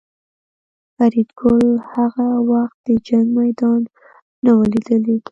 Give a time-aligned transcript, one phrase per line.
[0.95, 3.81] فریدګل هغه وخت د جنګ میدان
[4.45, 5.17] نه و لیدلی